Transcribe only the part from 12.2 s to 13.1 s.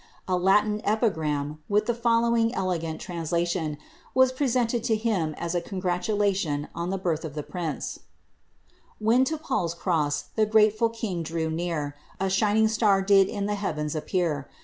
sliining star